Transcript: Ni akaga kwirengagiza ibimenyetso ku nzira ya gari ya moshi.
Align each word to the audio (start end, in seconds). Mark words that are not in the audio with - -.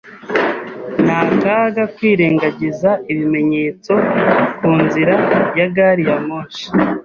Ni 1.03 1.11
akaga 1.21 1.83
kwirengagiza 1.95 2.89
ibimenyetso 3.11 3.93
ku 4.57 4.69
nzira 4.83 5.13
ya 5.57 5.67
gari 5.75 6.03
ya 6.09 6.17
moshi. 6.27 6.65